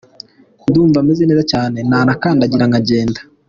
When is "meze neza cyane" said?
1.07-1.79